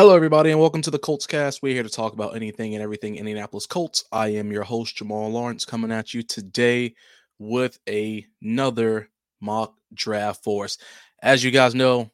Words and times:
Hello, 0.00 0.16
everybody, 0.16 0.50
and 0.50 0.58
welcome 0.58 0.80
to 0.80 0.90
the 0.90 0.98
Colts 0.98 1.26
Cast. 1.26 1.62
We're 1.62 1.74
here 1.74 1.82
to 1.82 1.90
talk 1.90 2.14
about 2.14 2.34
anything 2.34 2.74
and 2.74 2.82
everything 2.82 3.16
Indianapolis 3.16 3.66
Colts. 3.66 4.02
I 4.10 4.28
am 4.28 4.50
your 4.50 4.62
host, 4.62 4.96
Jamal 4.96 5.28
Lawrence, 5.28 5.66
coming 5.66 5.92
at 5.92 6.14
you 6.14 6.22
today 6.22 6.94
with 7.38 7.78
a, 7.86 8.24
another 8.40 9.10
mock 9.42 9.74
draft 9.92 10.42
force. 10.42 10.78
As 11.22 11.44
you 11.44 11.50
guys 11.50 11.74
know, 11.74 12.10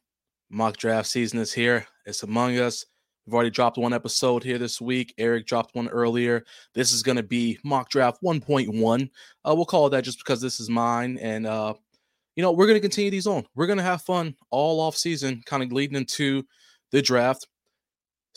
mock 0.51 0.79
draft 0.79 1.07
season 1.07 1.39
is 1.39 1.53
here. 1.53 1.87
It's 2.07 2.25
among 2.25 2.59
us. 2.59 2.85
We've 3.25 3.35
already 3.35 3.51
dropped 3.51 3.79
one 3.79 3.93
episode 3.93 4.43
here 4.43 4.59
this 4.59 4.81
week. 4.81 5.15
Eric 5.17 5.47
dropped 5.47 5.77
one 5.77 5.87
earlier. 5.87 6.45
This 6.75 6.93
is 6.93 7.05
going 7.05 7.19
to 7.19 7.23
be 7.23 7.57
mock 7.63 7.89
draft 7.89 8.21
1.1. 8.21 9.11
Uh, 9.49 9.55
we'll 9.55 9.65
call 9.65 9.87
it 9.87 9.91
that 9.91 10.03
just 10.03 10.19
because 10.19 10.41
this 10.41 10.59
is 10.59 10.69
mine. 10.69 11.19
And, 11.23 11.47
uh, 11.47 11.75
you 12.35 12.43
know, 12.43 12.51
we're 12.51 12.67
going 12.67 12.79
to 12.79 12.81
continue 12.81 13.13
these 13.13 13.29
on. 13.29 13.47
We're 13.55 13.69
going 13.69 13.79
to 13.79 13.85
have 13.85 14.03
fun 14.03 14.35
all 14.51 14.81
off 14.81 14.97
season, 14.97 15.41
kind 15.47 15.63
of 15.63 15.71
leading 15.71 15.97
into 15.97 16.45
the 16.91 17.01
draft 17.01 17.47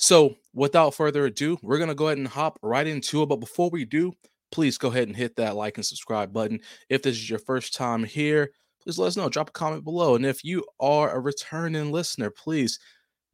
so, 0.01 0.37
without 0.53 0.95
further 0.95 1.25
ado, 1.25 1.57
we're 1.61 1.77
going 1.77 1.89
to 1.89 1.95
go 1.95 2.07
ahead 2.07 2.19
and 2.19 2.27
hop 2.27 2.57
right 2.61 2.87
into 2.87 3.21
it. 3.21 3.25
But 3.25 3.41
before 3.41 3.69
we 3.69 3.83
do, 3.83 4.13
please 4.49 4.77
go 4.77 4.87
ahead 4.87 5.09
and 5.09 5.15
hit 5.15 5.35
that 5.35 5.57
like 5.57 5.75
and 5.75 5.85
subscribe 5.85 6.31
button. 6.31 6.61
If 6.87 7.01
this 7.01 7.17
is 7.17 7.29
your 7.29 7.39
first 7.39 7.73
time 7.73 8.05
here, 8.05 8.51
please 8.81 8.97
let 8.97 9.07
us 9.07 9.17
know. 9.17 9.27
Drop 9.27 9.49
a 9.49 9.51
comment 9.51 9.83
below. 9.83 10.15
And 10.15 10.25
if 10.25 10.41
you 10.41 10.63
are 10.79 11.11
a 11.11 11.19
returning 11.19 11.91
listener, 11.91 12.29
please 12.29 12.79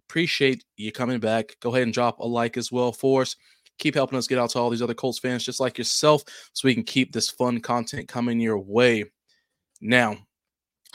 appreciate 0.09 0.65
you 0.75 0.91
coming 0.91 1.19
back. 1.19 1.55
Go 1.59 1.69
ahead 1.69 1.83
and 1.83 1.93
drop 1.93 2.17
a 2.17 2.25
like 2.25 2.57
as 2.57 2.71
well 2.71 2.91
for 2.91 3.21
us. 3.21 3.35
Keep 3.77 3.93
helping 3.93 4.17
us 4.17 4.25
get 4.25 4.39
out 4.39 4.49
to 4.49 4.59
all 4.59 4.71
these 4.71 4.81
other 4.81 4.95
Colts 4.95 5.19
fans 5.19 5.43
just 5.43 5.59
like 5.59 5.77
yourself 5.77 6.23
so 6.53 6.67
we 6.67 6.73
can 6.73 6.83
keep 6.83 7.13
this 7.13 7.29
fun 7.29 7.59
content 7.59 8.07
coming 8.07 8.39
your 8.39 8.57
way. 8.57 9.05
Now, 9.81 10.17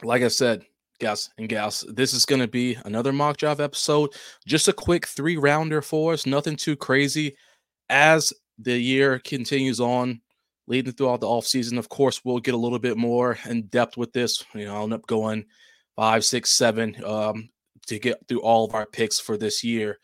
like 0.02 0.22
I 0.22 0.28
said, 0.28 0.64
guys 1.00 1.30
and 1.38 1.48
gals. 1.48 1.84
This 1.88 2.14
is 2.14 2.24
going 2.24 2.40
to 2.40 2.48
be 2.48 2.76
another 2.84 3.12
mock 3.12 3.38
draft 3.38 3.60
episode. 3.60 4.10
Just 4.46 4.68
a 4.68 4.72
quick 4.72 5.06
three 5.06 5.36
rounder 5.36 5.82
for 5.82 6.12
us, 6.12 6.26
nothing 6.26 6.56
too 6.56 6.76
crazy. 6.76 7.36
As 7.88 8.32
the 8.58 8.78
year 8.78 9.18
continues 9.18 9.80
on, 9.80 10.20
leading 10.68 10.92
throughout 10.92 11.20
the 11.20 11.28
off 11.28 11.46
season, 11.46 11.78
of 11.78 11.88
course, 11.88 12.24
we'll 12.24 12.38
get 12.38 12.54
a 12.54 12.58
little 12.58 12.78
bit 12.78 12.96
more 12.96 13.38
in 13.48 13.62
depth 13.62 13.96
with 13.96 14.12
this. 14.12 14.44
You 14.54 14.66
know, 14.66 14.76
I'll 14.76 14.84
end 14.84 14.92
up 14.92 15.06
going 15.06 15.46
five, 15.96 16.24
six, 16.24 16.52
seven 16.52 17.02
um, 17.04 17.48
to 17.86 17.98
get 17.98 18.28
through 18.28 18.42
all 18.42 18.64
of 18.64 18.74
our 18.74 18.86
picks 18.86 19.18
for 19.18 19.36
this 19.36 19.64
year. 19.64 19.98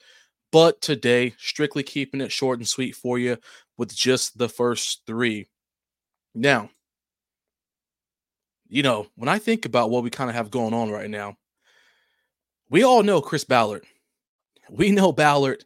But 0.50 0.80
today, 0.80 1.34
strictly 1.38 1.82
keeping 1.82 2.20
it 2.20 2.32
short 2.32 2.58
and 2.58 2.66
sweet 2.66 2.96
for 2.96 3.18
you 3.18 3.36
with 3.76 3.94
just 3.94 4.38
the 4.38 4.48
first 4.48 5.02
three. 5.06 5.46
Now, 6.34 6.70
you 8.68 8.82
know, 8.82 9.06
when 9.16 9.28
I 9.28 9.38
think 9.38 9.64
about 9.64 9.90
what 9.90 10.02
we 10.02 10.10
kind 10.10 10.30
of 10.30 10.36
have 10.36 10.50
going 10.50 10.74
on 10.74 10.90
right 10.90 11.10
now, 11.10 11.36
we 12.68 12.82
all 12.82 13.02
know 13.02 13.20
Chris 13.20 13.44
Ballard. 13.44 13.84
We 14.70 14.90
know 14.90 15.12
Ballard, 15.12 15.64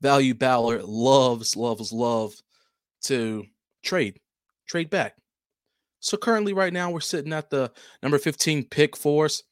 value 0.00 0.34
Ballard, 0.34 0.84
loves, 0.84 1.56
loves, 1.56 1.92
love 1.92 2.34
to 3.04 3.44
trade, 3.82 4.20
trade 4.66 4.90
back. 4.90 5.16
So 6.00 6.16
currently, 6.16 6.52
right 6.52 6.72
now, 6.72 6.90
we're 6.90 7.00
sitting 7.00 7.32
at 7.32 7.50
the 7.50 7.72
number 8.02 8.18
15 8.18 8.64
pick 8.64 8.96
for 8.96 9.24
us 9.24 9.42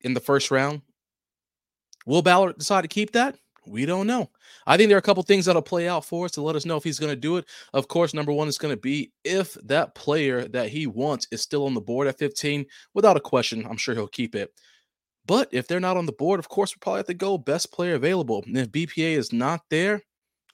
in 0.00 0.14
the 0.14 0.20
first 0.20 0.50
round. 0.50 0.82
Will 2.06 2.22
Ballard 2.22 2.58
decide 2.58 2.82
to 2.82 2.88
keep 2.88 3.12
that? 3.12 3.36
We 3.66 3.86
don't 3.86 4.06
know. 4.06 4.30
I 4.66 4.76
think 4.76 4.88
there 4.88 4.96
are 4.96 4.98
a 4.98 5.02
couple 5.02 5.22
things 5.22 5.46
that'll 5.46 5.62
play 5.62 5.88
out 5.88 6.04
for 6.04 6.26
us 6.26 6.32
to 6.32 6.42
let 6.42 6.56
us 6.56 6.64
know 6.64 6.76
if 6.76 6.84
he's 6.84 6.98
going 6.98 7.12
to 7.12 7.16
do 7.16 7.36
it. 7.36 7.46
Of 7.72 7.88
course, 7.88 8.14
number 8.14 8.32
one 8.32 8.48
is 8.48 8.58
going 8.58 8.74
to 8.74 8.80
be 8.80 9.12
if 9.24 9.54
that 9.64 9.94
player 9.94 10.46
that 10.48 10.68
he 10.68 10.86
wants 10.86 11.26
is 11.30 11.40
still 11.40 11.66
on 11.66 11.74
the 11.74 11.80
board 11.80 12.06
at 12.06 12.18
15, 12.18 12.66
without 12.92 13.16
a 13.16 13.20
question, 13.20 13.66
I'm 13.68 13.76
sure 13.76 13.94
he'll 13.94 14.06
keep 14.06 14.34
it. 14.34 14.52
But 15.26 15.48
if 15.52 15.66
they're 15.66 15.80
not 15.80 15.96
on 15.96 16.06
the 16.06 16.12
board, 16.12 16.38
of 16.38 16.48
course, 16.48 16.74
we 16.74 16.78
probably 16.80 16.98
have 16.98 17.06
to 17.06 17.14
go 17.14 17.38
best 17.38 17.72
player 17.72 17.94
available. 17.94 18.42
And 18.46 18.56
if 18.58 18.70
BPA 18.70 19.16
is 19.16 19.32
not 19.32 19.62
there, 19.70 20.02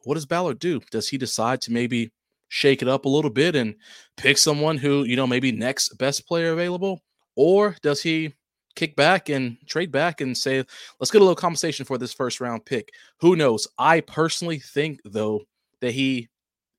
what 0.04 0.14
does 0.14 0.26
Ballard 0.26 0.58
do? 0.58 0.80
Does 0.90 1.08
he 1.08 1.18
decide 1.18 1.60
to 1.62 1.72
maybe 1.72 2.12
shake 2.48 2.82
it 2.82 2.88
up 2.88 3.04
a 3.04 3.08
little 3.08 3.30
bit 3.30 3.56
and 3.56 3.74
pick 4.16 4.38
someone 4.38 4.76
who, 4.76 5.04
you 5.04 5.16
know, 5.16 5.26
maybe 5.26 5.52
next 5.52 5.96
best 5.98 6.26
player 6.26 6.52
available? 6.52 7.00
Or 7.36 7.76
does 7.82 8.02
he 8.02 8.34
kick 8.74 8.96
back 8.96 9.28
and 9.28 9.56
trade 9.66 9.92
back 9.92 10.20
and 10.20 10.36
say, 10.36 10.64
let's 10.98 11.10
get 11.10 11.20
a 11.20 11.24
little 11.24 11.34
compensation 11.34 11.84
for 11.84 11.98
this 11.98 12.12
first 12.12 12.40
round 12.40 12.64
pick. 12.64 12.92
Who 13.20 13.36
knows? 13.36 13.68
I 13.78 14.00
personally 14.00 14.58
think, 14.58 15.00
though, 15.04 15.42
that 15.80 15.92
he, 15.92 16.28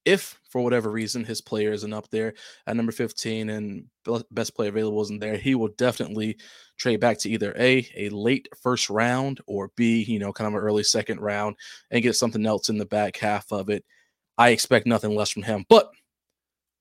if 0.05 0.39
for 0.49 0.63
whatever 0.63 0.89
reason 0.89 1.23
his 1.23 1.41
player 1.41 1.71
isn't 1.71 1.93
up 1.93 2.09
there 2.09 2.33
at 2.65 2.75
number 2.75 2.91
15 2.91 3.49
and 3.49 3.85
best 4.31 4.55
player 4.55 4.69
available 4.69 5.01
isn't 5.01 5.19
there, 5.19 5.37
he 5.37 5.53
will 5.53 5.69
definitely 5.77 6.37
trade 6.77 6.99
back 6.99 7.19
to 7.19 7.29
either 7.29 7.53
A, 7.57 7.87
a 7.95 8.09
late 8.09 8.47
first 8.61 8.89
round, 8.89 9.41
or 9.45 9.71
B, 9.75 10.03
you 10.03 10.17
know, 10.17 10.33
kind 10.33 10.47
of 10.47 10.53
an 10.55 10.59
early 10.59 10.83
second 10.83 11.19
round 11.19 11.55
and 11.91 12.01
get 12.01 12.15
something 12.15 12.45
else 12.45 12.69
in 12.69 12.77
the 12.77 12.85
back 12.85 13.17
half 13.17 13.51
of 13.51 13.69
it. 13.69 13.85
I 14.37 14.49
expect 14.49 14.87
nothing 14.87 15.15
less 15.15 15.29
from 15.29 15.43
him, 15.43 15.65
but 15.69 15.91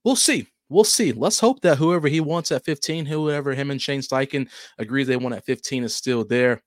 we'll 0.02 0.16
see 0.16 0.46
we'll 0.70 0.84
see. 0.84 1.12
Let's 1.12 1.38
hope 1.38 1.60
that 1.60 1.76
whoever 1.76 2.08
he 2.08 2.20
wants 2.20 2.50
at 2.50 2.64
15, 2.64 3.04
whoever 3.04 3.52
him 3.54 3.70
and 3.70 3.82
Shane 3.82 4.00
Steichen 4.00 4.48
agrees 4.78 5.06
they 5.06 5.16
want 5.16 5.34
at 5.34 5.44
15 5.44 5.84
is 5.84 5.94
still 5.94 6.24
there. 6.24 6.62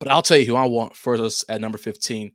But 0.00 0.10
I'll 0.10 0.22
tell 0.22 0.36
you 0.36 0.46
who 0.46 0.56
I 0.56 0.66
want 0.66 0.96
for 0.96 1.14
us 1.14 1.44
at 1.48 1.60
number 1.60 1.78
15. 1.78 2.32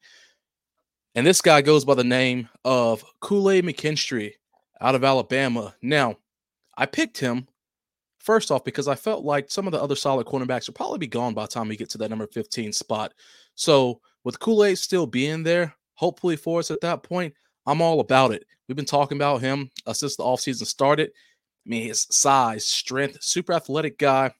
And 1.15 1.27
this 1.27 1.41
guy 1.41 1.61
goes 1.61 1.83
by 1.83 1.95
the 1.95 2.03
name 2.03 2.47
of 2.63 3.03
Kool-Aid 3.19 3.65
McKinstry 3.65 4.33
out 4.79 4.95
of 4.95 5.03
Alabama. 5.03 5.75
Now, 5.81 6.15
I 6.77 6.85
picked 6.85 7.17
him 7.17 7.47
first 8.19 8.49
off 8.51 8.63
because 8.63 8.87
I 8.87 8.95
felt 8.95 9.25
like 9.25 9.51
some 9.51 9.67
of 9.67 9.73
the 9.73 9.81
other 9.81 9.95
solid 9.95 10.25
cornerbacks 10.25 10.67
will 10.67 10.73
probably 10.73 10.99
be 10.99 11.07
gone 11.07 11.33
by 11.33 11.43
the 11.43 11.49
time 11.49 11.67
we 11.67 11.75
get 11.75 11.89
to 11.91 11.97
that 11.97 12.09
number 12.09 12.27
15 12.27 12.71
spot. 12.71 13.13
So 13.55 13.99
with 14.23 14.39
Kool-Aid 14.39 14.77
still 14.77 15.05
being 15.05 15.43
there, 15.43 15.75
hopefully 15.95 16.35
for 16.35 16.59
us 16.59 16.71
at 16.71 16.81
that 16.81 17.03
point, 17.03 17.33
I'm 17.65 17.81
all 17.81 17.99
about 17.99 18.31
it. 18.31 18.45
We've 18.67 18.75
been 18.75 18.85
talking 18.85 19.17
about 19.17 19.41
him 19.41 19.69
uh, 19.85 19.93
since 19.93 20.15
the 20.15 20.23
offseason 20.23 20.65
started. 20.65 21.11
I 21.65 21.69
mean, 21.69 21.87
his 21.87 22.07
size, 22.09 22.65
strength, 22.65 23.17
super 23.21 23.53
athletic 23.53 23.97
guy. 23.97 24.33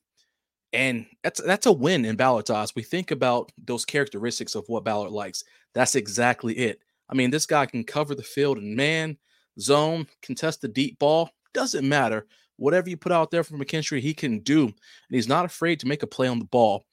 And 0.73 1.05
that's 1.21 1.41
that's 1.41 1.65
a 1.65 1.71
win 1.71 2.05
in 2.05 2.15
Ballard 2.15 2.49
eyes. 2.49 2.73
We 2.75 2.83
think 2.83 3.11
about 3.11 3.51
those 3.57 3.83
characteristics 3.83 4.55
of 4.55 4.63
what 4.67 4.85
Ballard 4.85 5.11
likes. 5.11 5.43
That's 5.73 5.95
exactly 5.95 6.53
it. 6.57 6.79
I 7.09 7.13
mean, 7.13 7.29
this 7.29 7.45
guy 7.45 7.65
can 7.65 7.83
cover 7.83 8.15
the 8.15 8.23
field 8.23 8.57
in 8.57 8.75
man, 8.75 9.17
zone, 9.59 10.07
contest 10.21 10.61
the 10.61 10.69
deep 10.69 10.97
ball. 10.97 11.29
Doesn't 11.53 11.87
matter. 11.87 12.25
Whatever 12.55 12.89
you 12.89 12.95
put 12.95 13.11
out 13.11 13.31
there 13.31 13.43
for 13.43 13.57
McKinstry, 13.57 13.99
he 13.99 14.13
can 14.13 14.39
do. 14.39 14.63
And 14.63 14.75
he's 15.09 15.27
not 15.27 15.45
afraid 15.45 15.79
to 15.81 15.87
make 15.87 16.03
a 16.03 16.07
play 16.07 16.27
on 16.27 16.39
the 16.39 16.45
ball 16.45 16.85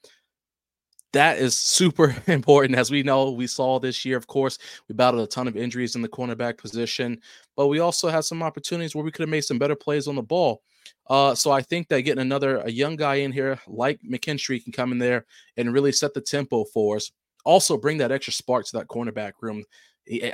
that 1.12 1.38
is 1.38 1.56
super 1.56 2.16
important. 2.26 2.78
As 2.78 2.90
we 2.90 3.02
know, 3.02 3.30
we 3.30 3.46
saw 3.46 3.78
this 3.78 4.04
year, 4.04 4.16
of 4.16 4.26
course, 4.26 4.58
we 4.88 4.94
battled 4.94 5.22
a 5.22 5.26
ton 5.26 5.48
of 5.48 5.56
injuries 5.56 5.96
in 5.96 6.02
the 6.02 6.08
cornerback 6.08 6.58
position, 6.58 7.20
but 7.56 7.68
we 7.68 7.78
also 7.78 8.08
had 8.08 8.24
some 8.24 8.42
opportunities 8.42 8.94
where 8.94 9.04
we 9.04 9.10
could 9.10 9.22
have 9.22 9.28
made 9.28 9.44
some 9.44 9.58
better 9.58 9.76
plays 9.76 10.06
on 10.06 10.16
the 10.16 10.22
ball. 10.22 10.62
Uh, 11.08 11.34
so 11.34 11.50
I 11.50 11.62
think 11.62 11.88
that 11.88 12.02
getting 12.02 12.20
another 12.22 12.58
a 12.58 12.70
young 12.70 12.96
guy 12.96 13.16
in 13.16 13.32
here 13.32 13.58
like 13.66 14.00
McKinstry 14.02 14.62
can 14.62 14.72
come 14.72 14.92
in 14.92 14.98
there 14.98 15.24
and 15.56 15.72
really 15.72 15.92
set 15.92 16.14
the 16.14 16.20
tempo 16.20 16.64
for 16.64 16.96
us. 16.96 17.10
Also, 17.44 17.78
bring 17.78 17.98
that 17.98 18.12
extra 18.12 18.32
spark 18.32 18.66
to 18.66 18.76
that 18.76 18.88
cornerback 18.88 19.32
room. 19.40 19.64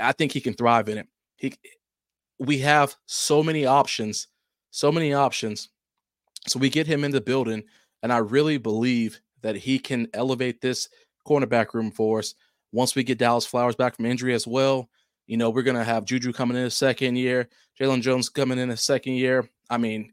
I 0.00 0.12
think 0.12 0.32
he 0.32 0.40
can 0.40 0.54
thrive 0.54 0.88
in 0.88 0.98
it. 0.98 1.08
He, 1.36 1.54
we 2.38 2.58
have 2.58 2.94
so 3.06 3.42
many 3.42 3.66
options, 3.66 4.28
so 4.70 4.90
many 4.90 5.12
options. 5.12 5.68
So 6.46 6.58
we 6.58 6.68
get 6.68 6.86
him 6.86 7.04
in 7.04 7.10
the 7.10 7.20
building, 7.20 7.64
and 8.02 8.12
I 8.12 8.18
really 8.18 8.58
believe 8.58 9.20
that 9.44 9.56
he 9.56 9.78
can 9.78 10.08
elevate 10.14 10.62
this 10.62 10.88
cornerback 11.28 11.74
room 11.74 11.90
for 11.90 12.18
us. 12.18 12.34
Once 12.72 12.96
we 12.96 13.04
get 13.04 13.18
Dallas 13.18 13.44
Flowers 13.44 13.76
back 13.76 13.94
from 13.94 14.06
injury 14.06 14.32
as 14.32 14.46
well, 14.46 14.88
you 15.26 15.36
know, 15.36 15.50
we're 15.50 15.62
going 15.62 15.76
to 15.76 15.84
have 15.84 16.06
Juju 16.06 16.32
coming 16.32 16.56
in 16.56 16.64
a 16.64 16.70
second 16.70 17.16
year, 17.16 17.50
Jaylon 17.78 18.00
Jones 18.00 18.30
coming 18.30 18.58
in 18.58 18.70
a 18.70 18.76
second 18.76 19.12
year. 19.12 19.48
I 19.68 19.76
mean, 19.76 20.12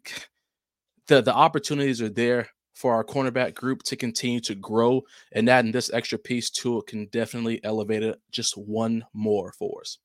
the, 1.08 1.22
the 1.22 1.34
opportunities 1.34 2.02
are 2.02 2.10
there 2.10 2.50
for 2.76 2.94
our 2.94 3.06
cornerback 3.06 3.56
group 3.56 3.84
to 3.84 3.96
continue 3.96 4.42
to 4.42 4.56
grow, 4.56 5.02
and 5.32 5.48
adding 5.48 5.72
this 5.72 5.94
extra 5.94 6.18
piece 6.18 6.50
to 6.50 6.80
it 6.80 6.88
can 6.88 7.06
definitely 7.06 7.64
elevate 7.64 8.04
it 8.04 8.20
just 8.32 8.58
one 8.58 9.06
more 9.14 9.54
for 9.54 9.80
us. 9.80 9.98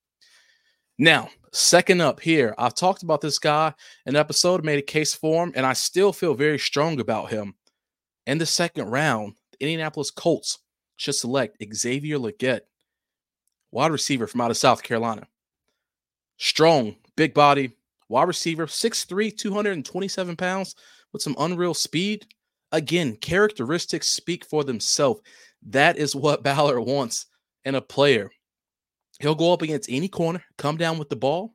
Now, 0.99 1.31
second 1.53 2.01
up 2.01 2.21
here, 2.21 2.55
I've 2.59 2.75
talked 2.75 3.03
about 3.03 3.21
this 3.21 3.41
guy 3.41 3.75
in 4.07 4.15
an 4.15 4.21
episode, 4.21 4.65
made 4.65 4.79
a 4.79 4.83
case 4.83 5.15
for 5.15 5.43
him, 5.43 5.53
and 5.57 5.67
I 5.67 5.73
still 5.73 6.13
feel 6.13 6.35
very 6.35 6.61
strong 6.61 7.01
about 7.01 7.31
him. 7.31 7.55
In 8.27 8.39
the 8.39 8.47
second 8.47 8.91
round, 8.91 9.35
the 9.53 9.59
Indianapolis 9.61 10.11
Colts 10.11 10.59
should 10.97 11.15
select 11.15 11.63
Xavier 11.75 12.19
Legette, 12.19 12.63
wide 13.71 13.93
receiver 13.93 14.27
from 14.27 14.41
out 14.41 14.51
of 14.51 14.57
South 14.57 14.83
Carolina. 14.83 15.27
Strong, 16.39 16.97
big 17.17 17.35
body, 17.35 17.73
wide 18.09 18.29
receiver, 18.29 18.67
6'3, 18.67 19.37
227 19.37 20.37
pounds 20.37 20.75
with 21.13 21.23
some 21.23 21.37
unreal 21.39 21.75
speed. 21.75 22.27
Again, 22.73 23.17
characteristics 23.17 24.09
speak 24.09 24.45
for 24.45 24.65
themselves. 24.65 25.21
That 25.63 25.97
is 25.97 26.17
what 26.17 26.43
Ballard 26.43 26.85
wants 26.85 27.27
in 27.65 27.75
a 27.75 27.81
player. 27.81 28.31
He'll 29.21 29.35
go 29.35 29.53
up 29.53 29.63
against 29.63 29.91
any 29.91 30.09
corner, 30.09 30.43
come 30.59 30.77
down 30.77 30.99
with 30.99 31.09
the 31.09 31.17
ball. 31.17 31.55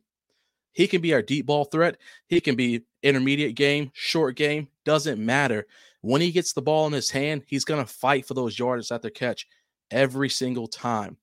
He 0.74 0.88
can 0.88 1.02
be 1.02 1.14
our 1.14 1.22
deep 1.22 1.46
ball 1.46 1.66
threat. 1.66 1.98
He 2.28 2.40
can 2.40 2.56
be 2.56 2.86
intermediate 3.04 3.56
game, 3.56 3.92
short 3.94 4.36
game, 4.36 4.68
doesn't 4.86 5.24
matter. 5.24 5.68
When 6.02 6.22
he 6.22 6.32
gets 6.32 6.54
the 6.54 6.62
ball 6.62 6.88
in 6.88 6.94
his 6.94 7.10
hand, 7.12 7.44
he's 7.48 7.66
going 7.66 7.84
to 7.84 7.92
fight 7.92 8.26
for 8.26 8.34
those 8.34 8.58
yards 8.58 8.92
at 8.92 9.02
the 9.02 9.12
catch 9.12 9.48
every 9.92 10.30
single 10.30 10.68
time. 10.68 11.18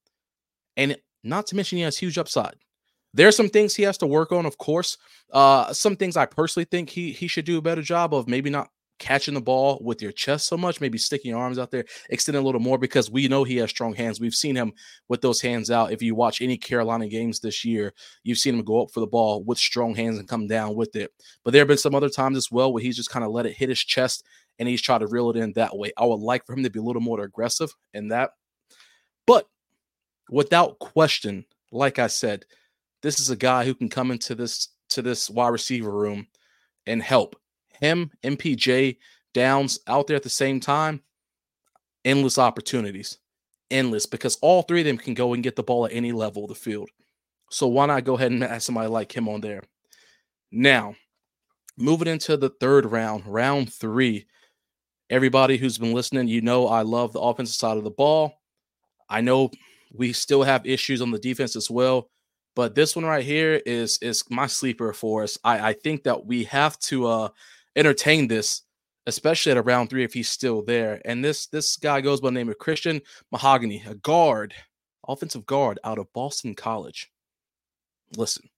And 0.77 0.97
not 1.25 1.47
to 1.49 1.57
mention, 1.57 1.79
he 1.79 1.85
has 1.85 1.99
huge 1.99 2.19
upside. 2.19 2.57
There 3.15 3.27
are 3.27 3.33
some 3.33 3.49
things 3.49 3.75
he 3.75 3.83
has 3.83 3.99
to 3.99 4.07
work 4.07 4.33
on, 4.33 4.47
of 4.47 4.59
course. 4.59 4.99
Uh, 5.33 5.73
some 5.73 5.97
things 5.97 6.17
I 6.17 6.27
personally 6.27 6.67
think 6.71 6.91
he 6.91 7.13
he 7.13 7.27
should 7.27 7.45
do 7.45 7.59
a 7.59 7.63
better 7.63 7.83
job 7.83 8.15
of. 8.15 8.29
Maybe 8.29 8.51
not 8.51 8.71
catching 8.99 9.35
the 9.35 9.41
ball 9.41 9.81
with 9.83 10.03
your 10.03 10.13
chest 10.13 10.47
so 10.47 10.57
much, 10.57 10.81
maybe 10.81 10.99
sticking 10.99 11.31
your 11.31 11.41
arms 11.41 11.59
out 11.59 11.71
there, 11.71 11.85
extending 12.11 12.43
a 12.43 12.45
little 12.45 12.61
more 12.61 12.79
because 12.79 13.11
we 13.11 13.29
know 13.29 13.45
he 13.45 13.57
has 13.57 13.71
strong 13.71 13.95
hands. 13.95 14.21
We've 14.21 14.35
seen 14.35 14.57
him 14.57 14.73
with 15.09 15.21
those 15.21 15.41
hands 15.41 15.71
out. 15.71 15.93
If 15.93 16.03
you 16.03 16.15
watch 16.15 16.43
any 16.43 16.57
Carolina 16.57 17.09
games 17.09 17.41
this 17.41 17.65
year, 17.65 17.93
you've 18.25 18.39
seen 18.39 18.55
him 18.55 18.65
go 18.65 18.83
up 18.83 18.91
for 18.91 19.01
the 19.01 19.07
ball 19.07 19.43
with 19.45 19.59
strong 19.59 19.95
hands 19.95 20.19
and 20.19 20.29
come 20.29 20.47
down 20.47 20.75
with 20.75 20.97
it. 20.97 21.13
But 21.45 21.53
there 21.53 21.61
have 21.61 21.69
been 21.69 21.79
some 21.79 21.95
other 21.95 22.11
times 22.11 22.37
as 22.37 22.51
well 22.51 22.73
where 22.73 22.83
he's 22.83 22.97
just 22.97 23.11
kind 23.11 23.25
of 23.25 23.31
let 23.31 23.47
it 23.47 23.57
hit 23.57 23.69
his 23.69 23.81
chest 23.81 24.25
and 24.59 24.69
he's 24.69 24.83
trying 24.83 25.01
to 25.01 25.07
reel 25.07 25.31
it 25.31 25.37
in 25.37 25.53
that 25.53 25.77
way. 25.77 25.93
I 25.97 26.05
would 26.05 26.21
like 26.21 26.45
for 26.47 26.53
him 26.55 26.63
to 26.63 26.71
be 26.71 26.79
a 26.79 26.83
little 26.83 27.03
more 27.03 27.21
aggressive 27.21 27.73
in 27.95 28.09
that. 28.09 28.33
But 29.27 29.49
without 30.31 30.79
question, 30.79 31.45
like 31.71 31.99
I 31.99 32.07
said, 32.07 32.45
this 33.03 33.21
is 33.21 33.31
a 33.31 33.37
guy 33.37 33.65
who 33.65 33.75
can 33.75 33.89
come 33.89 34.11
into 34.11 34.35
this 34.35 34.69
to 34.91 35.03
this 35.03 35.29
wide 35.29 35.49
receiver 35.49 35.91
room 35.91 36.27
and 36.87 37.03
help 37.03 37.37
him, 37.81 38.11
MPJ, 38.25 38.97
Downs 39.35 39.79
out 39.87 40.07
there 40.07 40.17
at 40.17 40.23
the 40.23 40.31
same 40.31 40.59
time, 40.59 41.03
endless 42.05 42.39
opportunities. 42.39 43.19
Endless 43.71 44.07
because 44.07 44.37
all 44.41 44.63
three 44.63 44.81
of 44.81 44.87
them 44.87 44.97
can 44.97 45.13
go 45.13 45.35
and 45.35 45.43
get 45.43 45.55
the 45.55 45.63
ball 45.63 45.85
at 45.85 45.93
any 45.93 46.11
level 46.11 46.45
of 46.45 46.49
the 46.49 46.55
field. 46.55 46.89
So 47.51 47.67
why 47.67 47.87
not 47.87 48.05
go 48.05 48.15
ahead 48.15 48.33
and 48.33 48.43
add 48.43 48.63
somebody 48.63 48.89
like 48.89 49.15
him 49.15 49.29
on 49.29 49.43
there? 49.43 49.63
Now, 50.51 50.97
moving 51.77 52.09
into 52.09 52.37
the 52.37 52.49
third 52.49 52.87
round, 52.87 53.27
round 53.27 53.73
three. 53.73 54.27
Everybody 55.11 55.57
who's 55.57 55.79
been 55.79 55.93
listening, 55.93 56.29
you 56.29 56.41
know 56.41 56.67
I 56.67 56.83
love 56.83 57.13
the 57.13 57.21
offensive 57.21 57.55
side 57.55 57.79
of 57.79 57.85
the 57.85 57.91
ball. 57.91 58.35
I 59.09 59.21
know 59.21 59.51
we 59.93 60.13
still 60.13 60.43
have 60.43 60.67
issues 60.67 61.01
on 61.01 61.11
the 61.11 61.19
defense 61.19 61.57
as 61.57 61.71
well. 61.71 62.11
But 62.55 62.75
this 62.75 62.97
one 62.97 63.05
right 63.05 63.25
here 63.25 63.63
is 63.65 63.99
is 64.03 64.25
my 64.31 64.47
sleeper 64.47 64.93
for 64.93 65.23
us. 65.23 65.39
I, 65.45 65.69
I 65.71 65.73
think 65.73 66.03
that 66.05 66.27
we 66.27 66.45
have 66.45 66.79
to 66.81 67.07
uh 67.07 67.29
entertain 67.77 68.27
this, 68.27 68.63
especially 69.07 69.53
at 69.53 69.59
around 69.59 69.89
three 69.89 70.03
if 70.03 70.13
he's 70.13 70.29
still 70.29 70.63
there. 70.63 71.01
And 71.05 71.25
this 71.25 71.47
this 71.47 71.77
guy 71.77 72.01
goes 72.01 72.21
by 72.21 72.29
the 72.29 72.33
name 72.33 72.49
of 72.49 72.59
Christian 72.59 73.01
Mahogany, 73.31 73.85
a 73.89 73.95
guard, 73.95 74.55
offensive 75.07 75.47
guard 75.47 75.79
out 75.85 75.99
of 75.99 76.13
Boston 76.13 76.55
College. 76.55 77.11
Listen, 78.17 78.49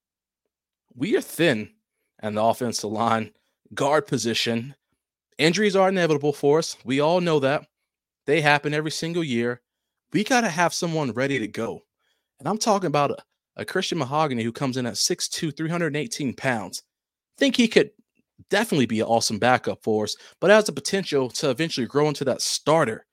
we 0.95 1.17
are 1.17 1.21
thin 1.21 1.71
and 2.21 2.37
the 2.37 2.43
offensive 2.43 2.91
line 2.91 3.33
guard 3.75 4.07
position. 4.07 4.75
Injuries 5.41 5.75
are 5.75 5.89
inevitable 5.89 6.35
for 6.35 6.59
us. 6.59 6.77
We 6.85 7.01
all 7.01 7.23
know 7.23 7.41
that. 7.41 7.65
They 8.27 8.43
happen 8.43 8.75
every 8.75 8.91
single 8.91 9.25
year. 9.25 9.63
We 10.13 10.23
got 10.23 10.43
to 10.43 10.51
have 10.51 10.75
someone 10.75 11.13
ready 11.13 11.39
to 11.39 11.49
go. 11.49 11.81
And 12.39 12.47
I'm 12.47 12.59
talking 12.59 12.89
about 12.89 13.13
a, 13.13 13.17
a 13.57 13.65
Christian 13.65 13.97
Mahogany 13.97 14.43
who 14.43 14.53
comes 14.53 14.77
in 14.77 14.85
at 14.85 14.95
6'2, 14.95 15.57
318 15.57 16.35
pounds. 16.35 16.83
Think 17.39 17.57
he 17.57 17.69
could 17.69 17.89
definitely 18.51 18.85
be 18.85 19.01
an 19.01 19.07
awesome 19.07 19.39
backup 19.39 19.83
for 19.83 20.05
us, 20.05 20.15
but 20.43 20.51
has 20.51 20.65
the 20.67 20.73
potential 20.73 21.31
to 21.31 21.49
eventually 21.49 21.87
grow 21.87 22.09
into 22.09 22.27
that 22.27 22.43
starter 22.43 23.07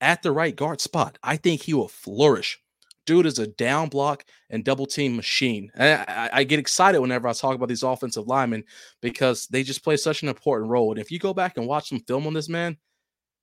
at 0.00 0.24
the 0.24 0.32
right 0.32 0.56
guard 0.56 0.80
spot. 0.80 1.16
I 1.22 1.36
think 1.36 1.62
he 1.62 1.74
will 1.74 1.86
flourish. 1.86 2.58
Dude 3.04 3.26
is 3.26 3.38
a 3.38 3.48
down 3.48 3.88
block 3.88 4.24
and 4.50 4.64
double 4.64 4.86
team 4.86 5.16
machine. 5.16 5.70
I, 5.78 6.30
I, 6.32 6.44
get 6.44 6.60
excited 6.60 7.00
whenever 7.00 7.26
I 7.26 7.32
talk 7.32 7.56
about 7.56 7.68
these 7.68 7.82
offensive 7.82 8.28
linemen 8.28 8.62
because 9.00 9.48
they 9.48 9.64
just 9.64 9.82
play 9.82 9.96
such 9.96 10.22
an 10.22 10.28
important 10.28 10.70
role. 10.70 10.92
And 10.92 11.00
if 11.00 11.10
you 11.10 11.18
go 11.18 11.34
back 11.34 11.56
and 11.56 11.66
watch 11.66 11.88
some 11.88 11.98
film 12.00 12.28
on 12.28 12.34
this 12.34 12.48
man, 12.48 12.76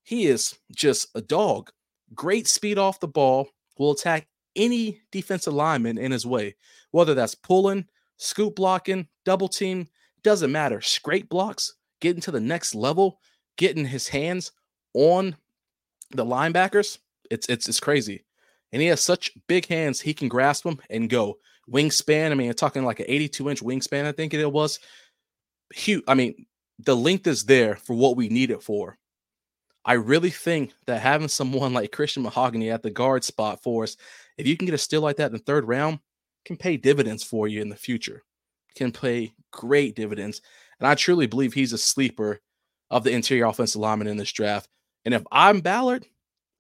he 0.04 0.28
is 0.28 0.58
just 0.74 1.10
a 1.16 1.22
dog. 1.22 1.72
Great 2.16 2.48
speed 2.48 2.78
off 2.78 3.02
the 3.02 3.08
ball, 3.08 3.50
will 3.80 3.92
attack 3.92 4.28
any 4.56 5.02
defensive 5.12 5.54
lineman 5.54 5.98
in 5.98 6.12
his 6.12 6.26
way, 6.26 6.56
whether 6.92 7.16
that's 7.16 7.34
pulling, 7.34 7.88
scoop 8.18 8.56
blocking, 8.56 9.08
double 9.26 9.48
team, 9.48 9.88
doesn't 10.22 10.52
matter. 10.52 10.82
Scrape 10.82 11.30
blocks, 11.30 11.74
getting 12.02 12.22
to 12.22 12.32
the 12.32 12.40
next 12.40 12.76
level, 12.76 13.20
getting 13.58 13.86
his 13.86 14.08
hands 14.08 14.52
on 14.94 15.36
the 16.12 16.26
linebackers. 16.26 17.00
It's 17.32 17.48
it's 17.48 17.68
it's 17.70 17.80
crazy. 17.80 18.26
And 18.72 18.82
he 18.82 18.88
has 18.90 19.02
such 19.02 19.32
big 19.48 19.68
hands, 19.68 20.00
he 20.00 20.14
can 20.14 20.28
grasp 20.28 20.64
them 20.64 20.80
and 20.90 21.10
go. 21.10 21.38
Wingspan, 21.70 22.32
I 22.32 22.36
mean, 22.36 22.50
I'm 22.50 22.56
talking 22.56 22.84
like 22.84 23.00
an 23.00 23.06
82 23.08 23.50
inch 23.50 23.62
wingspan, 23.62 24.06
I 24.06 24.12
think 24.12 24.34
it 24.34 24.52
was. 24.52 24.80
Huge. 25.74 26.04
I 26.08 26.16
mean, 26.16 26.46
the 26.80 26.96
length 26.96 27.28
is 27.28 27.46
there 27.46 27.76
for 27.76 27.96
what 27.96 28.18
we 28.18 28.30
need 28.30 28.52
it 28.52 28.64
for. 28.64 28.98
I 29.86 29.94
really 29.94 30.30
think 30.30 30.74
that 30.88 31.02
having 31.02 31.28
someone 31.28 31.74
like 31.76 31.92
Christian 31.92 32.24
Mahogany 32.24 32.72
at 32.72 32.84
the 32.84 32.90
guard 32.90 33.24
spot 33.24 33.62
for 33.62 33.84
us, 33.84 33.98
if 34.38 34.48
you 34.48 34.58
can 34.58 34.66
get 34.66 34.76
a 34.76 34.80
steal 34.80 35.02
like 35.02 35.18
that 35.18 35.28
in 35.28 35.34
the 35.34 35.40
third 35.40 35.68
round, 35.68 36.00
can 36.46 36.58
pay 36.58 36.78
dividends 36.78 37.24
for 37.24 37.48
you 37.48 37.62
in 37.62 37.70
the 37.70 37.76
future 37.76 38.24
can 38.76 38.92
pay 38.92 39.34
great 39.52 39.96
dividends. 39.96 40.42
And 40.80 40.88
I 40.88 40.96
truly 40.96 41.28
believe 41.28 41.54
he's 41.54 41.74
a 41.74 41.78
sleeper 41.78 42.40
of 42.90 43.04
the 43.04 43.12
interior 43.12 43.46
offensive 43.46 43.82
lineman 43.82 44.08
in 44.08 44.18
this 44.18 44.32
draft. 44.32 44.68
And 45.06 45.14
if 45.14 45.24
I'm 45.32 45.60
Ballard 45.60 46.06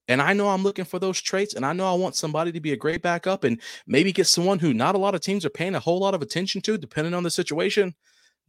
and 0.09 0.23
I 0.23 0.33
know 0.33 0.49
I'm 0.49 0.63
looking 0.63 0.85
for 0.85 0.97
those 0.97 1.21
traits 1.21 1.53
and 1.53 1.63
I 1.63 1.71
know 1.71 1.89
I 1.89 1.93
want 1.95 2.15
somebody 2.15 2.51
to 2.51 2.59
be 2.59 2.73
a 2.73 2.77
great 2.77 3.03
backup 3.03 3.43
and 3.43 3.61
maybe 3.85 4.11
get 4.11 4.25
someone 4.25 4.57
who 4.57 4.73
not 4.73 4.95
a 4.95 4.97
lot 4.97 5.13
of 5.13 5.21
teams 5.21 5.45
are 5.45 5.51
paying 5.51 5.75
a 5.75 5.79
whole 5.79 5.99
lot 5.99 6.15
of 6.15 6.23
attention 6.23 6.61
to, 6.61 6.79
depending 6.79 7.13
on 7.13 7.21
the 7.21 7.29
situation, 7.29 7.93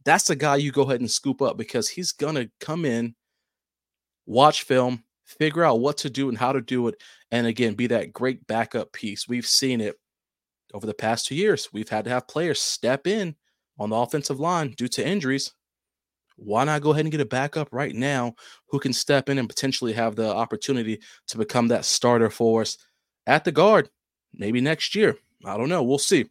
that's 0.03 0.25
the 0.25 0.35
guy 0.35 0.55
you 0.55 0.71
go 0.71 0.81
ahead 0.81 1.01
and 1.01 1.09
scoop 1.09 1.39
up 1.39 1.57
because 1.57 1.87
he's 1.87 2.11
going 2.11 2.33
to 2.33 2.49
come 2.59 2.83
in, 2.83 3.13
watch 4.25 4.63
film, 4.63 5.03
figure 5.23 5.63
out 5.63 5.79
what 5.79 5.97
to 5.97 6.09
do 6.09 6.29
and 6.29 6.37
how 6.37 6.51
to 6.51 6.61
do 6.61 6.87
it. 6.87 6.95
And 7.29 7.45
again, 7.45 7.75
be 7.75 7.85
that 7.87 8.11
great 8.11 8.45
backup 8.47 8.91
piece. 8.91 9.27
We've 9.29 9.45
seen 9.45 9.81
it 9.81 9.95
over 10.73 10.87
the 10.87 10.95
past 10.95 11.27
two 11.27 11.35
years. 11.35 11.69
We've 11.71 11.89
had 11.89 12.05
to 12.05 12.09
have 12.09 12.27
players 12.27 12.59
step 12.59 13.05
in 13.05 13.35
on 13.77 13.91
the 13.91 13.95
offensive 13.95 14.39
line 14.39 14.71
due 14.71 14.87
to 14.87 15.07
injuries, 15.07 15.53
why 16.43 16.63
not 16.63 16.81
go 16.81 16.91
ahead 16.91 17.05
and 17.05 17.11
get 17.11 17.21
a 17.21 17.25
backup 17.25 17.69
right 17.71 17.93
now 17.93 18.33
who 18.67 18.79
can 18.79 18.93
step 18.93 19.29
in 19.29 19.37
and 19.37 19.47
potentially 19.47 19.93
have 19.93 20.15
the 20.15 20.33
opportunity 20.33 20.99
to 21.27 21.37
become 21.37 21.67
that 21.67 21.85
starter 21.85 22.29
for 22.29 22.61
us 22.61 22.77
at 23.27 23.43
the 23.43 23.51
guard 23.51 23.89
maybe 24.33 24.61
next 24.61 24.95
year? 24.95 25.17
I 25.45 25.57
don't 25.57 25.69
know. 25.69 25.83
We'll 25.83 25.97
see. 25.97 26.25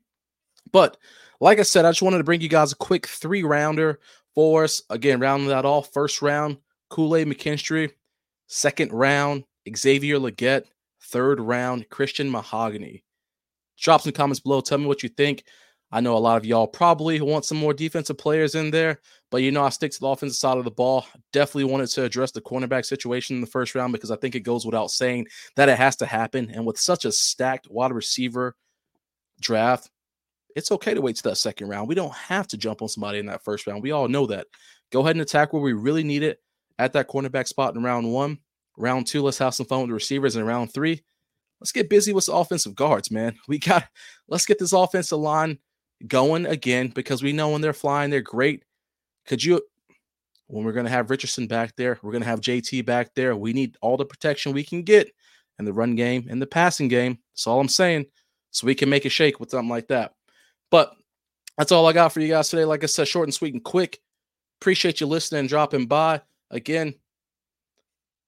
But 0.72 0.96
like 1.40 1.58
I 1.58 1.62
said, 1.62 1.84
I 1.84 1.90
just 1.90 2.02
wanted 2.02 2.18
to 2.18 2.24
bring 2.24 2.40
you 2.40 2.48
guys 2.48 2.72
a 2.72 2.76
quick 2.76 3.06
three 3.06 3.42
rounder 3.42 4.00
for 4.34 4.64
us. 4.64 4.82
Again, 4.90 5.20
rounding 5.20 5.49
that 5.49 5.64
off. 5.64 5.92
First 5.92 6.23
round, 6.23 6.58
Kool 6.88 7.16
Aid 7.16 7.26
McKinstry. 7.26 7.90
Second 8.46 8.92
round, 8.92 9.44
Xavier 9.76 10.18
Legette, 10.18 10.64
Third 11.02 11.40
round, 11.40 11.88
Christian 11.88 12.30
Mahogany. 12.30 13.02
Drop 13.78 14.02
some 14.02 14.12
comments 14.12 14.40
below. 14.40 14.61
Tell 14.61 14.78
me 14.78 14.87
what 14.87 15.02
you 15.02 15.08
think. 15.08 15.44
I 15.92 16.00
know 16.00 16.16
a 16.16 16.18
lot 16.18 16.37
of 16.37 16.47
y'all 16.47 16.68
probably 16.68 17.20
want 17.20 17.44
some 17.44 17.59
more 17.59 17.75
defensive 17.75 18.16
players 18.16 18.54
in 18.54 18.70
there, 18.70 19.00
but 19.30 19.42
you 19.42 19.50
know, 19.50 19.64
I 19.64 19.70
stick 19.70 19.90
to 19.92 20.00
the 20.00 20.06
offensive 20.06 20.37
side 20.37 20.56
of 20.56 20.64
the 20.64 20.70
ball. 20.70 21.04
Definitely 21.32 21.64
wanted 21.64 21.88
to 21.88 22.04
address 22.04 22.30
the 22.30 22.40
cornerback 22.40 22.85
situation 22.85 23.37
in 23.37 23.40
the 23.40 23.47
first 23.49 23.75
round 23.75 23.92
because 23.92 24.12
I 24.12 24.16
think 24.16 24.35
it 24.37 24.40
goes 24.40 24.64
without 24.64 24.90
saying 24.90 25.26
that 25.56 25.68
it 25.68 25.78
has 25.78 25.97
to 25.97 26.06
happen. 26.06 26.50
And 26.50 26.64
with 26.64 26.78
such 26.78 27.04
a 27.04 27.12
stacked 27.12 27.68
wide 27.68 27.92
receiver 27.92 28.54
draft, 29.40 29.90
it's 30.54 30.70
okay 30.70 30.94
to 30.94 31.00
wait 31.00 31.16
to 31.16 31.23
that 31.25 31.38
second 31.38 31.68
round. 31.68 31.88
We 31.88 31.94
don't 31.97 32.14
have 32.14 32.47
to 32.49 32.56
jump 32.56 32.82
on 32.82 32.88
somebody 32.88 33.18
in 33.18 33.26
that 33.26 33.42
first 33.42 33.66
round. 33.66 33.82
We 33.82 33.90
all 33.90 34.09
know 34.09 34.26
that. 34.26 34.47
Go 34.92 35.00
ahead 35.00 35.16
and 35.16 35.23
attack 35.23 35.52
where 35.52 35.62
we 35.62 35.73
really 35.73 36.04
need 36.04 36.23
it 36.23 36.40
at 36.78 36.92
that 36.92 37.09
cornerback 37.09 37.49
spot 37.49 37.75
in 37.75 37.82
round 37.82 38.12
one. 38.12 38.38
Round 38.76 39.06
two, 39.06 39.23
let's 39.23 39.38
have 39.38 39.54
some 39.54 39.66
fun 39.66 39.80
with 39.80 39.90
the 39.90 39.94
receivers. 39.94 40.37
In 40.37 40.44
round 40.44 40.73
three, 40.73 41.02
let's 41.61 41.73
get 41.73 41.90
busy 41.90 42.12
with 42.12 42.26
the 42.26 42.32
offensive 42.32 42.75
guards, 42.75 43.11
man. 43.11 43.35
We 43.49 43.59
got 43.59 43.85
let's 44.28 44.47
get 44.47 44.59
this 44.59 44.73
offensive 44.73 45.18
line 45.18 45.59
going 46.07 46.47
again 46.47 46.88
because 46.88 47.23
we 47.23 47.33
know 47.33 47.50
when 47.50 47.61
they're 47.61 47.73
flying, 47.73 48.11
they're 48.11 48.21
great. 48.21 48.64
Could 49.26 49.42
you, 49.45 49.62
when 50.47 50.64
we're 50.64 50.73
going 50.73 50.87
to 50.87 50.92
have 50.92 51.11
Richardson 51.11 51.47
back 51.47 51.76
there, 51.76 51.99
we're 52.02 52.12
going 52.12 52.23
to 52.23 52.28
have 52.28 52.40
JT 52.40 52.85
back 52.87 53.14
there. 53.14 53.37
We 53.37 53.52
need 53.52 53.76
all 53.80 53.97
the 53.97 54.04
protection 54.04 54.52
we 54.52 54.64
can 54.64 54.83
get 54.83 55.11
in 55.59 55.64
the 55.64 55.73
run 55.73 55.95
game 55.95 56.26
and 56.30 56.40
the 56.40 56.47
passing 56.47 56.88
game. 56.88 57.19
That's 57.33 57.47
all 57.47 57.61
I'm 57.61 57.69
saying. 57.69 58.07
So 58.50 58.66
we 58.66 58.75
can 58.75 58.88
make 58.88 59.04
a 59.04 59.11
shake 59.11 59.38
with 59.38 59.50
something 59.50 59.69
like 59.69 59.88
that. 59.88 60.14
But 60.71 60.92
that's 61.57 61.73
all 61.73 61.87
I 61.87 61.92
got 61.92 62.12
for 62.12 62.21
you 62.21 62.28
guys 62.28 62.49
today. 62.49 62.64
Like 62.64 62.83
I 62.83 62.87
said, 62.87 63.07
short 63.07 63.26
and 63.28 63.35
sweet 63.35 63.54
and 63.54 63.62
quick. 63.62 64.00
Appreciate 64.61 65.00
you 65.00 65.07
listening 65.07 65.40
and 65.40 65.49
dropping 65.49 65.87
by. 65.87 66.23
Again, 66.50 66.95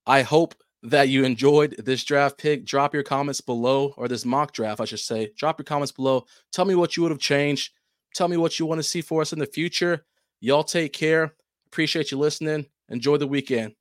I 0.06 0.22
hope 0.22 0.54
that 0.82 1.08
you 1.08 1.24
enjoyed 1.24 1.76
this 1.78 2.04
draft 2.04 2.38
pick. 2.38 2.64
Drop 2.64 2.92
your 2.94 3.02
comments 3.02 3.40
below, 3.40 3.94
or 3.96 4.08
this 4.08 4.24
mock 4.24 4.52
draft, 4.52 4.80
I 4.80 4.84
should 4.84 5.00
say. 5.00 5.30
Drop 5.36 5.58
your 5.58 5.64
comments 5.64 5.92
below. 5.92 6.26
Tell 6.52 6.64
me 6.64 6.74
what 6.74 6.96
you 6.96 7.02
would 7.02 7.12
have 7.12 7.20
changed. 7.20 7.72
Tell 8.14 8.28
me 8.28 8.36
what 8.36 8.58
you 8.58 8.66
want 8.66 8.78
to 8.78 8.82
see 8.82 9.00
for 9.00 9.22
us 9.22 9.32
in 9.32 9.38
the 9.38 9.46
future. 9.46 10.04
Y'all 10.40 10.64
take 10.64 10.92
care. 10.92 11.34
Appreciate 11.66 12.10
you 12.10 12.18
listening. 12.18 12.66
Enjoy 12.88 13.16
the 13.16 13.26
weekend. 13.26 13.74